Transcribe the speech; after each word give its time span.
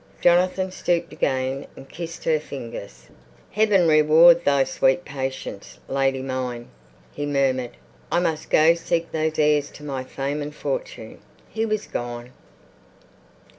Jonathan 0.19 0.71
stooped 0.71 1.13
again 1.13 1.67
and 1.75 1.87
kissed 1.87 2.23
her 2.23 2.39
fingers. 2.39 3.05
"Heaven 3.51 3.87
reward 3.87 4.43
thy 4.45 4.63
sweet 4.63 5.05
patience, 5.05 5.77
lady 5.87 6.23
mine," 6.23 6.69
he 7.13 7.23
murmured. 7.27 7.77
"I 8.11 8.19
must 8.19 8.49
go 8.49 8.73
seek 8.73 9.11
those 9.11 9.37
heirs 9.37 9.69
to 9.73 9.83
my 9.83 10.03
fame 10.03 10.41
and 10.41 10.55
fortune...." 10.55 11.19
He 11.51 11.67
was 11.67 11.85
gone. 11.85 12.31